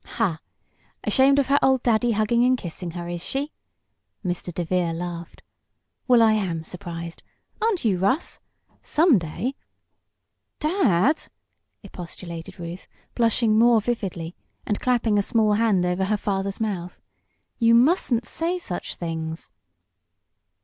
"Ha! 0.17 0.39
Ashamed 1.03 1.37
of 1.37 1.45
her 1.45 1.59
old 1.61 1.83
daddy 1.83 2.13
hugging 2.13 2.43
and 2.43 2.57
kissing 2.57 2.89
her; 2.97 3.07
is 3.07 3.23
she?" 3.23 3.51
Mr. 4.25 4.51
DeVere 4.51 4.93
laughed. 4.93 5.43
"Well, 6.07 6.23
I 6.23 6.33
am 6.33 6.63
surprised; 6.63 7.21
aren't 7.61 7.85
you, 7.85 7.99
Russ? 7.99 8.39
Some 8.81 9.19
day" 9.19 9.53
"Dad!" 10.59 11.27
expostulated 11.83 12.59
Ruth, 12.59 12.87
blushing 13.13 13.59
more 13.59 13.79
vividly, 13.79 14.33
and 14.65 14.79
clapping 14.79 15.19
a 15.19 15.21
small 15.21 15.53
hand 15.53 15.85
over 15.85 16.05
her 16.05 16.17
father's 16.17 16.59
mouth. 16.59 16.99
"You 17.59 17.75
mustn't 17.75 18.25
say 18.25 18.57
such 18.57 18.95
things!" 18.95 19.51